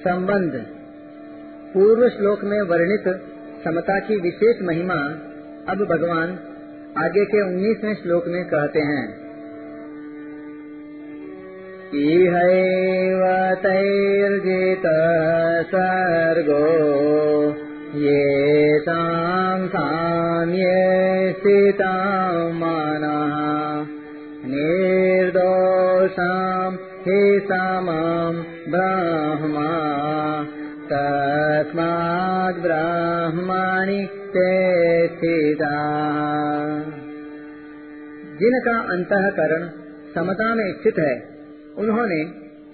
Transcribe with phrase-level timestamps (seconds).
[0.00, 0.66] संबंध।
[1.74, 3.22] पूर्व श्लोक में वर्णित
[3.64, 5.20] समता की विशेष महिमा
[5.68, 6.38] अब भगवान
[6.98, 9.30] आगे के उन्नीसवें श्लोक में कहते हैं।
[11.94, 14.82] इहैव तैर्जित
[15.66, 17.54] सर्गो,
[17.98, 23.86] ये साम्ये स्थिता मनः
[24.46, 26.76] निर्दोषाम्
[27.08, 29.59] हि समम् ब्रह्मा।
[32.58, 35.70] ब्रह्मणि स्थिता
[38.42, 39.68] जिनका अंतकरण
[40.14, 41.20] समता में स्थित है,
[41.76, 42.20] उन्होंने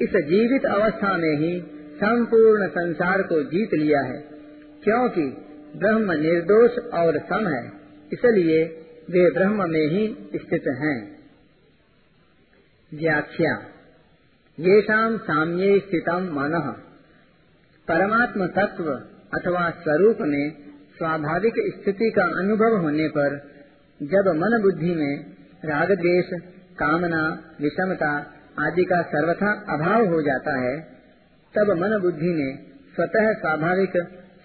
[0.05, 1.61] इस जीवित अवस्था में ही
[1.97, 4.25] संपूर्ण संसार को जीत लिया है,
[4.85, 5.23] क्योंकि
[5.77, 7.73] ब्रह्म निर्दोष और सम है,
[8.13, 8.65] इसलिए
[9.11, 11.17] वे ब्रह्म में ही स्थित हैं।
[12.95, 13.53] व्याख्या।
[14.61, 14.87] ये
[15.19, 16.75] साम्ये स्थितम मन।
[17.89, 20.51] परमात्म तत्व अथवा स्वरूप में
[20.99, 23.57] स्वाभाविक स्थिति का अनुभव होने पर
[24.03, 25.27] जब मन बुद्धि में
[25.65, 26.41] राग द्वेष,
[26.79, 30.81] कामना, विषमता आदि का सर्वथा अभाव हो जाता है,
[31.59, 32.59] तब मन बुद्धि में
[32.95, 33.97] स्वतः स्वाभाविक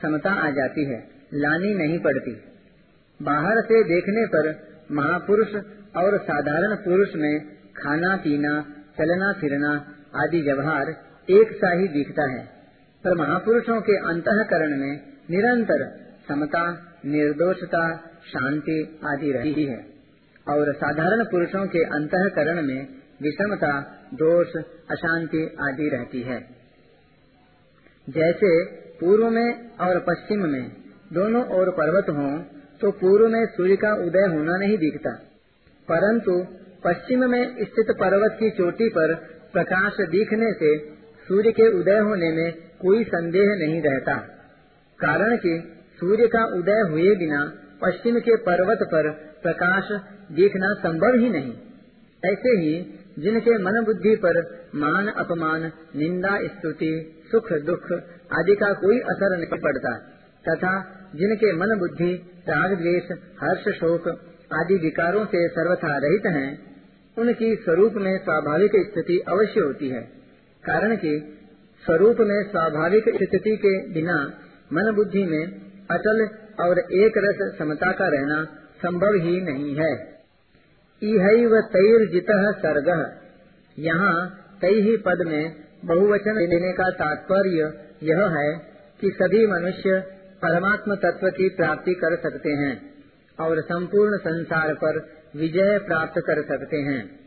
[0.02, 2.32] समता आ जाती है, लानी नहीं पड़ती।
[3.22, 5.56] बाहर से देखने पर महापुरुष
[5.96, 7.40] और साधारण पुरुष में
[7.78, 8.62] खाना, पीना,
[8.98, 9.74] चलना, फिरना
[10.16, 10.96] आदि व्यवहार
[11.30, 12.61] एक सा ही दिखता है।
[13.04, 15.00] पर महापुरुषों के अंतकरण में
[15.30, 16.72] निरंतर समता,
[17.06, 19.86] निर्दोषता, शांति आदि रही है।
[20.48, 22.88] और साधारण पुरुषों के अंतकरण में
[23.22, 23.82] विषमता,
[24.14, 24.48] दोष,
[24.92, 26.40] अशांति आदि रहती है।
[28.10, 28.66] जैसे
[29.00, 30.72] पूर्व में और पश्चिम में
[31.14, 32.40] दोनों ओर पर्वत हों
[32.82, 35.12] तो पूर्व में सूर्य का उदय होना नहीं दिखता।
[35.92, 36.46] परंतु
[36.84, 39.16] पश्चिम में स्थित पर्वत की चोटी पर
[39.54, 41.01] प्रकाश दिखने से
[41.32, 44.14] सूर्य के उदय होने में कोई संदेह नहीं रहता।
[45.00, 49.10] कारण कि सूर्य का उदय हुए बिना पश्चिम के पर्वत पर
[49.44, 49.92] प्रकाश
[50.32, 51.54] देखना संभव ही नहीं।
[52.32, 54.42] ऐसे ही जिनके मन बुद्धि पर
[54.76, 56.92] मान अपमान निंदा स्तुति
[57.32, 57.92] सुख दुख
[58.38, 59.98] आदि का कोई असर नहीं पड़ता
[60.50, 60.78] तथा
[61.16, 62.14] जिनके मन बुद्धि
[62.50, 63.12] राग द्वेष
[63.44, 64.08] हर्ष शोक
[64.54, 66.80] आदि विकारों से सर्वथा रहित हैं,
[67.18, 70.21] उनकी स्वरूप में स्वाभाविक स्थिति अवश्य होती है।
[70.64, 71.38] कारण कि
[71.86, 74.34] स्वरूप में स्वाभाविक स्थिति के बिना
[74.74, 75.46] मन बुद्धि में
[75.92, 76.30] अचल
[76.64, 78.46] और एक रस समता का रहना
[78.78, 79.94] संभव ही नहीं है।
[81.04, 83.18] इहैव तैर्जित सर्ग।
[83.80, 85.56] यहाँ तई ही पद में
[85.86, 87.74] बहुवचन देने का तात्पर्य
[88.04, 88.58] यह है
[89.02, 90.00] कि सभी मनुष्य
[90.46, 92.94] परमात्म तत्व की प्राप्ति कर सकते हैं
[93.40, 95.00] और संपूर्ण संसार पर
[95.36, 97.20] विजय प्राप्त कर सकते हैं।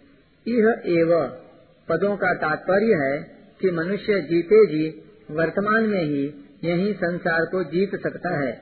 [0.49, 1.41] यह एव।
[1.89, 3.19] पदों का तात्पर्य है
[3.61, 8.53] कि मनुष्य जीते जी वर्तमान में ही यही संसार को जीत सकता है,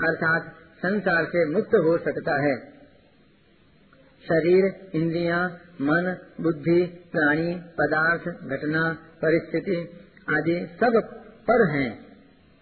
[0.00, 2.56] अर्थात संसार से मुक्त हो सकता है।
[4.28, 5.46] शरीर, इंद्रिया,
[5.80, 6.82] मन, बुद्धि,
[7.12, 9.76] प्राणी, पदार्थ, घटना, परिस्थिति
[10.30, 11.00] आदि सब
[11.50, 12.06] पर हैं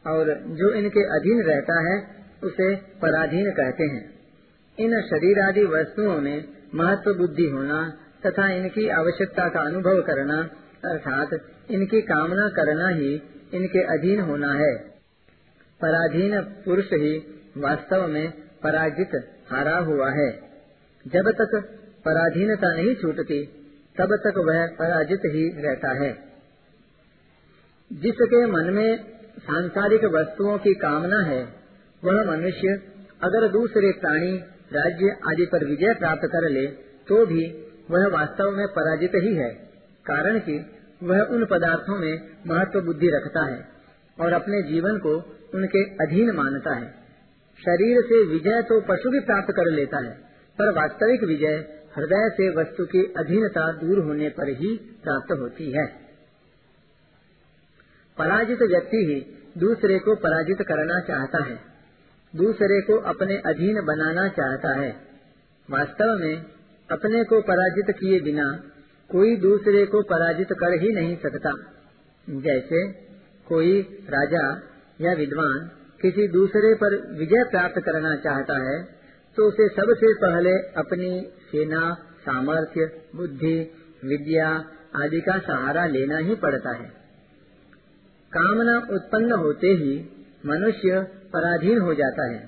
[0.06, 4.19] और जो इनके अधीन रहता है, उसे पराधीन कहते हैं।
[4.79, 10.51] इन शरीर आदि वस्तुओं में महत्व बुद्धि होना तथा इनकी आवश्यकता का अनुभव करना,
[10.84, 11.29] अर्थात
[11.71, 13.23] इनकी कामना करना ही
[13.55, 14.79] इनके अधीन होना है।
[15.81, 17.19] पराधीन पुरुष ही
[17.56, 19.11] वास्तव में पराजित,
[19.51, 20.41] हारा हुआ है।
[21.06, 21.62] जब तक
[22.05, 23.45] पराधीनता नहीं छूटती,
[23.99, 26.19] तब तक वह पराजित ही रहता है।
[27.93, 28.97] जिसके मन में
[29.39, 31.49] सांसारिक वस्तुओं की कामना है,
[32.05, 32.83] वह मनुष्य
[33.23, 34.37] अगर दूसरे प्राणी,
[34.73, 36.67] राज्य आदि पर विजय प्राप्त कर ले
[37.09, 39.49] तो भी वह वास्तव में पराजित ही है,
[40.06, 40.59] कारण कि
[41.03, 42.15] वह उन पदार्थों में
[42.47, 43.60] महत्व बुद्धि रखता है
[44.19, 45.15] और अपने जीवन को
[45.54, 46.88] उनके अधीन मानता है।
[47.60, 50.10] शरीर से विजय तो पशु भी प्राप्त कर लेता है,
[50.59, 51.56] पर वास्तविक विजय
[51.97, 54.75] हृदय से वस्तु की अधीनता दूर होने पर ही
[55.05, 55.87] प्राप्त होती है।
[58.19, 59.16] पराजित व्यक्ति ही
[59.58, 61.58] दूसरे को पराजित करना चाहता है,
[62.34, 64.91] दूसरे को अपने अधीन बनाना चाहता है।
[65.69, 66.44] वास्तव में
[66.90, 68.44] अपने को पराजित किए बिना
[69.11, 71.52] कोई दूसरे को पराजित कर ही नहीं सकता।
[72.26, 72.81] जैसे
[73.46, 73.81] कोई
[74.11, 74.44] राजा
[75.00, 75.58] या विद्वान
[76.02, 78.76] किसी दूसरे पर विजय प्राप्त करना चाहता है
[79.37, 81.11] तो उसे सबसे पहले अपनी
[81.50, 81.82] सेना,
[82.20, 82.87] सामर्थ्य,
[83.17, 83.56] बुद्धि,
[84.05, 84.49] विद्या
[84.96, 86.88] आदि का सहारा लेना ही पड़ता है।
[88.32, 89.93] कामना उत्पन्न होते ही
[90.46, 91.00] मनुष्य
[91.32, 92.41] पराधीन हो जाता है।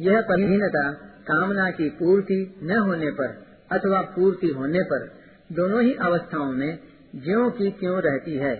[0.00, 0.90] यह पराधीनता
[1.26, 3.34] कामना की पूर्ति न होने पर
[3.72, 5.06] अथवा पूर्ति होने पर
[5.52, 6.78] दोनों ही अवस्थाओं में
[7.16, 8.54] ज्यो की क्यों रहती है।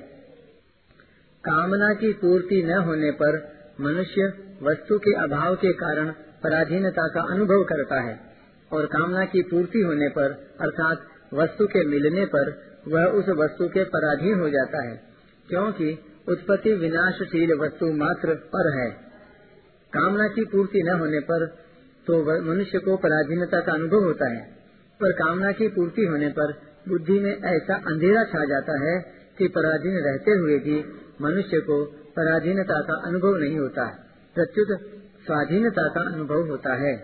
[1.44, 3.38] कामना की पूर्ति न होने पर
[3.80, 4.26] मनुष्य
[4.62, 6.10] वस्तु के अभाव के कारण
[6.42, 8.20] पराधीनता का अनुभव करता है
[8.70, 12.50] और कामना की पूर्ति होने पर, अर्थात वस्तु के मिलने पर,
[12.88, 14.94] वह उस वस्तु के पराधीन हो जाता है,
[15.48, 15.98] क्योंकि
[16.28, 18.90] उत्पत्ति विनाशशील वस्तु मात्र पर है।
[19.92, 21.46] कामना की पूर्ति न होने पर
[22.06, 24.61] तो मनुष्य को पराधीनता का अनुभव होता है।
[25.02, 26.52] पर कामना की पूर्ति होने पर
[26.88, 28.94] बुद्धि में ऐसा अंधेरा छा जाता है
[29.38, 30.78] कि पराधीन रहते हुए भी
[31.22, 31.84] मनुष्य को
[32.16, 33.84] पराधीनता का अनुभव नहीं होता,
[34.36, 34.68] प्रत्युत
[35.26, 36.94] स्वाधीनता का अनुभव होता है।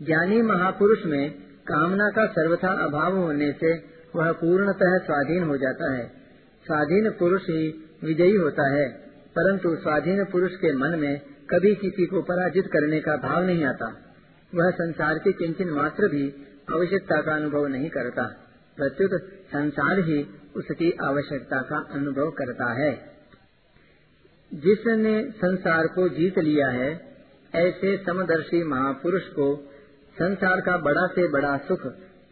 [0.00, 1.30] ज्ञानी महापुरुष में
[1.66, 3.72] कामना का सर्वथा अभाव होने से
[4.16, 6.04] वह पूर्णतः स्वाधीन हो जाता है।
[6.66, 7.62] स्वाधीन पुरुष ही
[8.04, 8.88] विजयी होता है,
[9.36, 11.14] परंतु स्वाधीन पुरुष के मन में
[11.50, 13.86] कभी किसी को पराजित करने का भाव नहीं आता।
[14.52, 16.24] वह संसार के किंचन मात्र भी
[16.74, 18.22] आवश्यकता का अनुभव नहीं करता।
[18.76, 19.10] प्रत्युत
[19.52, 20.26] संसार ही
[20.56, 23.16] उसकी आवश्यकता का अनुभव करता है।
[24.54, 27.16] जिसने संसार को जीत लिया है,
[27.54, 29.72] ऐसे समदर्शी महापुरुष को
[30.18, 31.80] संसार का बड़ा से बड़ा सुख,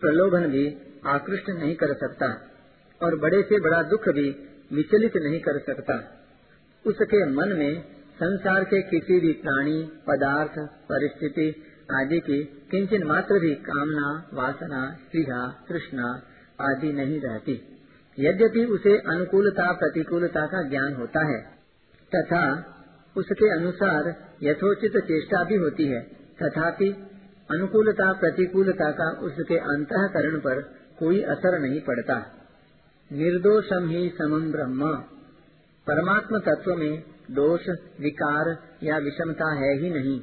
[0.00, 0.76] प्रलोभन भी
[1.06, 2.50] आकृष्ट नहीं कर सकता
[3.02, 4.30] और बड़े से बड़ा दुख भी
[4.72, 6.24] विचलित नहीं कर सकता।
[6.86, 7.82] उसके मन में
[8.14, 15.64] संसार के किसी भी प्राणी, पदार्थ, परिस्थिति आदि की किंचन मात्र भी कामना, वासना, स्त्रीहा,
[15.68, 16.22] तृष्णा
[16.60, 17.52] आदि नहीं रहती।
[18.18, 21.40] यद्यपि उसे अनुकूलता, प्रतिकूलता का ज्ञान होता है,
[22.14, 22.74] तथा
[23.16, 26.00] उसके अनुसार यथोचित चेष्टा भी होती है,
[26.42, 26.88] तथापि
[27.50, 30.60] अनुकूलता, प्रतिकूलता का उसके अंतकरण पर
[30.98, 32.40] कोई असर नहीं पड़ता।
[33.12, 34.96] निर्दोषम ही समम ब्रह्म।
[35.86, 37.68] परमात्म तत्व में दोष,
[38.00, 40.22] विकार या विषमता है ही नहीं।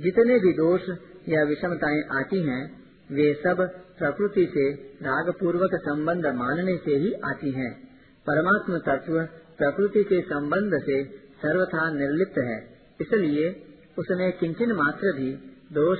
[0.00, 0.80] जितने भी दोष
[1.28, 3.56] या विषमताएँ आती हैं, वे सब
[3.98, 7.84] प्रकृति से राग पूर्वक संबंध मानने से ही आती हैं।
[8.30, 9.22] परमात्म तत्व
[9.58, 13.66] प्रकृति के संबंध से सर्वथा निर्लिप्त है। इसलिए
[13.98, 15.32] उसमें किंचन मात्र भी
[15.72, 15.98] दोष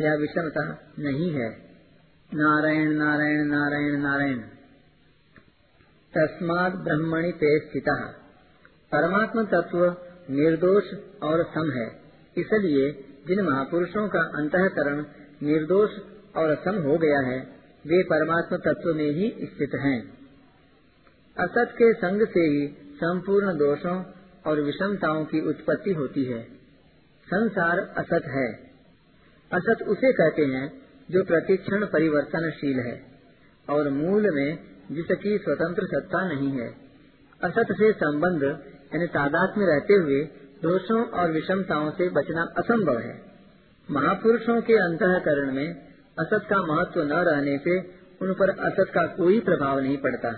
[0.00, 1.50] या विषमता नहीं है।
[2.34, 4.38] नारायण नारायण नारायण नारायण।
[6.16, 7.84] तस्मात ब्रह्मणि ते स्थित।
[8.92, 9.96] परमात्म तत्व
[10.30, 10.84] निर्दोष
[11.22, 11.86] और सम है।
[12.38, 15.04] इसलिए जिन महापुरुषों का अंतकरण
[15.42, 15.90] निर्दोष
[16.36, 17.40] और असम हो गया है,
[17.86, 20.18] वे परमात्मा तत्व में ही स्थित हैं।
[21.38, 22.66] असत के संग से ही
[22.96, 24.04] संपूर्ण दोषों
[24.46, 26.42] और विषमताओं की उत्पत्ति होती है।
[27.26, 28.52] संसार असत है।
[29.52, 33.02] असत उसे कहते हैं जो प्रतिक्षण परिवर्तनशील है
[33.70, 34.58] और मूल में
[34.92, 36.68] जिसकी स्वतंत्र सत्ता नहीं है।
[37.44, 38.42] असत से संबंध,
[38.94, 40.28] यानी तादाद में रहते हुए
[40.64, 43.14] दोषों और विषमताओं से बचना असंभव है।
[43.90, 45.68] महापुरुषों के अंतकरण में
[46.18, 47.78] असत का महत्व न रहने से
[48.22, 50.28] उन पर असत का कोई प्रभाव नहीं पड़ता।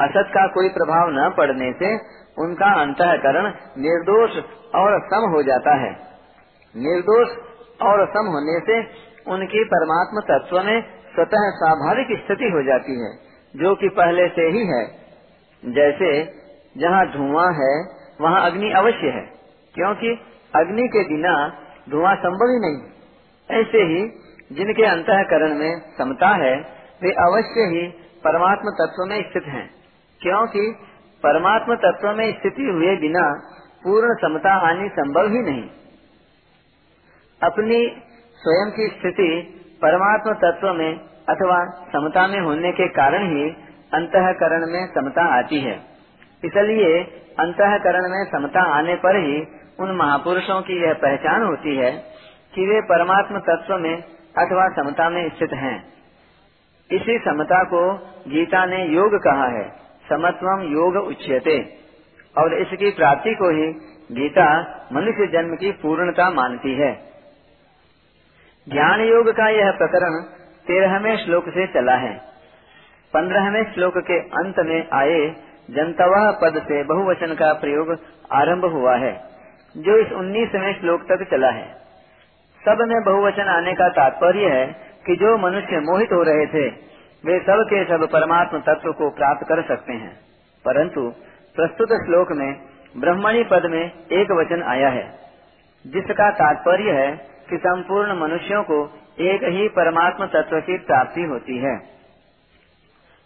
[0.00, 1.94] असत का कोई प्रभाव न पड़ने से
[2.42, 3.46] उनका अंतकरण
[3.82, 4.30] निर्दोष
[4.74, 5.90] और सम हो जाता है।
[6.76, 7.28] निर्दोष
[7.82, 8.80] और सम होने से
[9.30, 13.14] उनकी परमात्म तत्व में स्वतः स्वाभाविक स्थिति हो जाती है,
[13.56, 14.84] जो कि पहले से ही है।
[15.64, 16.24] जैसे
[16.78, 19.41] जहाँ धुआँ है, वहाँ अग्नि अवश्य है।
[19.74, 20.10] क्योंकि
[20.54, 21.34] अग्नि के बिना
[21.90, 24.00] धुआँ संभव ही नहीं। ऐसे ही
[24.52, 26.54] जिनके अंतकरण में समता है,
[27.02, 27.86] वे अवश्य ही
[28.24, 29.70] परमात्म तत्व में स्थित हैं,
[30.20, 30.66] क्योंकि
[31.24, 33.22] परमात्म तत्व में स्थिति हुए बिना
[33.84, 35.64] पूर्ण समता आनी संभव ही नहीं।
[37.40, 37.78] अपनी
[38.40, 39.30] स्वयं की स्थिति
[39.82, 40.90] परमात्म तत्व में
[41.28, 41.58] अथवा
[41.92, 43.48] समता में होने के कारण ही
[43.94, 45.74] अंतकरण में समता आती है।
[46.44, 47.02] इसलिए
[47.40, 49.40] अंतकरण में समता आने पर ही
[49.80, 51.90] उन महापुरुषों की यह पहचान होती है
[52.54, 54.02] कि वे परमात्म तत्व में
[54.38, 55.92] अथवा समता में स्थित हैं।
[56.90, 57.94] इसी समता को
[58.28, 59.68] गीता ने योग कहा है
[60.08, 61.82] समत्वम योग उच्यते।
[62.38, 63.72] और इसकी प्राप्ति को ही
[64.12, 66.94] गीता मनुष्य जन्म की पूर्णता मानती है।
[68.68, 70.22] ज्ञान योग का यह प्रकरण
[70.66, 72.18] तेरहवें श्लोक से चला है।
[73.14, 75.34] पंद्रहवें श्लोक के अंत में आए
[75.70, 77.98] जनतवा पद से बहुवचन का प्रयोग
[78.32, 79.31] आरंभ हुआ है।
[79.76, 81.68] जो इस उन्नीसवें श्लोक तक चला है।
[82.68, 84.66] सब में बहुवचन आने का तात्पर्य है
[85.06, 86.68] कि जो मनुष्य मोहित हो रहे थे,
[87.26, 90.16] वे सब के सब परमात्म तत्व को प्राप्त कर सकते हैं।
[90.64, 91.12] परंतु
[91.56, 92.60] प्रस्तुत श्लोक में
[92.96, 95.18] ब्रह्मणी पद में एक वचन आया है,
[95.86, 97.12] जिसका तात्पर्य है
[97.50, 101.80] कि संपूर्ण मनुष्यों को एक ही परमात्म तत्व की प्राप्ति होती है।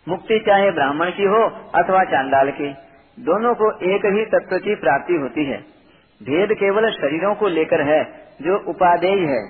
[0.08, 2.72] मुक्ति चाहे ब्राह्मण की हो अथवा चांडाल की,
[3.20, 5.75] दोनों को एक ही तत्व की प्राप्ति होती है।
[6.20, 8.02] भेद केवल शरीरों को लेकर है,
[8.42, 9.48] जो उपादेय है।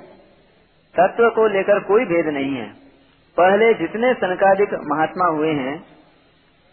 [0.94, 2.66] तत्व को लेकर कोई भेद नहीं है।
[3.36, 5.84] पहले जितने सनकादिक महात्मा हुए हैं,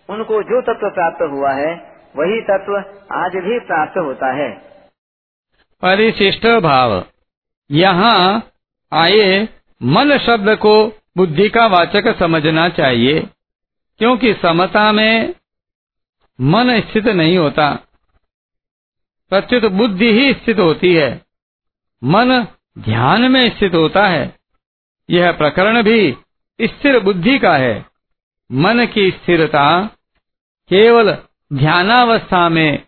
[0.10, 1.74] उनको जो तत्व प्राप्त हुआ है,
[2.16, 2.78] वही तत्व
[3.12, 4.50] आज भी प्राप्त होता है।
[5.84, 7.04] परिशिष्ट भाव।
[7.72, 8.44] यहाँ
[8.92, 9.50] आए
[9.84, 13.20] मन शब्द को बुद्धि का वाचक समझना चाहिए,
[14.00, 15.34] क्योंकि समता में
[16.42, 17.80] मन स्थित नहीं होता।
[19.34, 21.22] प्रत्युत बुद्धि ही स्थित होती है।
[22.04, 22.48] मन
[22.80, 24.36] ध्यान में स्थित होता है।
[25.10, 26.16] यह प्रकरण भी
[26.62, 27.86] स्थिर बुद्धि का है।
[28.52, 29.86] मन की स्थिरता
[30.70, 31.18] केवल
[31.54, 32.84] ध्यानावस्था में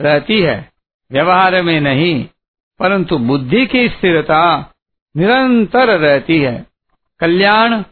[0.00, 0.72] रहती है,
[1.12, 2.28] व्यवहार में नहीं,
[2.78, 4.74] परंतु बुद्धि की स्थिरता
[5.16, 6.66] निरंतर रहती है।
[7.20, 7.82] कल्याण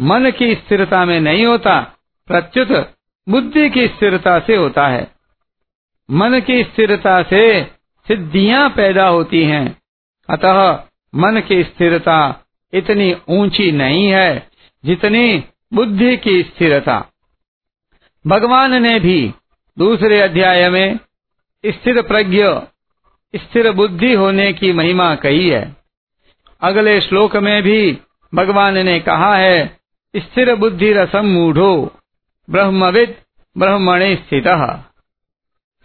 [0.00, 1.80] मन की स्थिरता में नहीं होता,
[2.26, 2.94] प्रत्युत
[3.28, 5.13] बुद्धि की स्थिरता से होता है।
[6.10, 7.64] मन की स्थिरता से
[8.08, 9.82] सिद्धियाँ पैदा होती हैं।
[10.28, 10.82] अतः
[11.14, 14.48] मन की स्थिरता इतनी ऊँची नहीं है
[14.84, 15.44] जितनी
[15.74, 17.06] बुद्धि की स्थिरता।
[18.26, 19.34] भगवान ने भी
[19.78, 20.98] दूसरे अध्याय में
[21.66, 22.44] स्थिर प्रज्ञ,
[23.36, 25.76] स्थिर बुद्धि होने की महिमा कही है।
[26.62, 27.98] अगले श्लोक में भी
[28.34, 29.80] भगवान ने कहा है,
[30.16, 31.92] स्थिर बुद्धि रसम मूढ़ो,
[32.50, 33.16] ब्रह्मविद
[33.58, 34.46] ब्रह्मणे स्थित।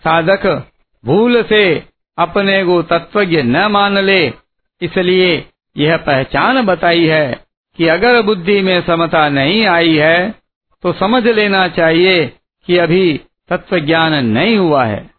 [0.03, 0.71] साधक
[1.05, 1.83] भूल से
[2.17, 4.33] अपने को तत्वज्ञ न मान ले।
[4.81, 5.45] इसलिए
[5.77, 7.45] यह पहचान बताई है
[7.77, 10.35] कि अगर बुद्धि में समता नहीं आई है
[10.81, 12.25] तो समझ लेना चाहिए
[12.65, 15.09] कि अभी तत्व ज्ञान नहीं हुआ है।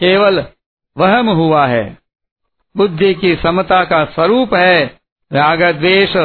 [0.00, 0.44] केवल
[0.96, 1.98] वहम हुआ है।
[2.76, 5.00] बुद्धि की समता का स्वरूप है।
[5.32, 6.16] राग, द्वेष,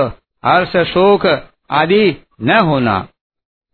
[0.45, 3.07] हर्ष, शोक आदि न होना।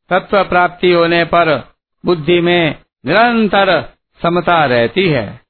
[0.09, 1.73] तत्व प्राप्ति होने पर
[2.05, 2.75] बुद्धि में
[3.05, 3.92] निरंतर
[4.23, 5.41] समता रहती है।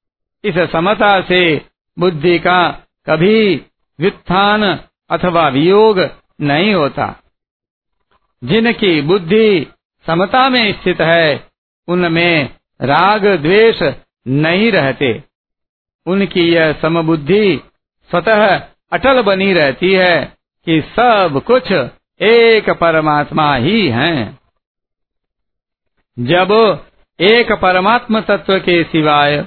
[0.44, 1.62] इस समता से
[2.00, 2.72] बुद्धि का
[3.06, 3.56] कभी
[4.00, 6.10] वित्थान अथवा वियोग
[6.42, 7.16] नहीं होता।
[8.44, 9.68] जिनकी बुद्धि
[10.08, 11.48] समता में स्थित है,
[11.88, 13.94] उनमें राग द्वेष
[14.28, 15.24] नहीं रहते।
[16.06, 17.58] उनकी यह समबुद्धि
[18.10, 18.62] स्वतः
[18.92, 21.72] अटल बनी रहती है कि सब कुछ
[22.22, 24.40] एक परमात्मा ही हैं।
[26.20, 26.50] जब
[27.20, 29.46] एक परमात्म तत्व के सिवाय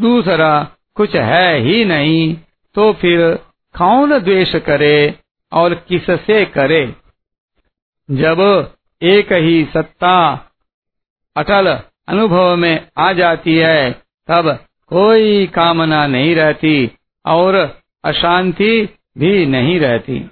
[0.00, 2.36] दूसरा कुछ है ही नहीं
[2.74, 3.34] तो फिर
[3.78, 5.14] कौन द्वेष करे
[5.52, 6.96] और किससे करे?
[8.10, 8.70] जब
[9.02, 10.46] एक ही सत्ता
[11.36, 13.92] अटल अनुभव में आ जाती है,
[14.28, 14.58] तब
[14.88, 16.90] कोई कामना नहीं रहती
[17.26, 20.30] और अशांति भी नहीं रहती।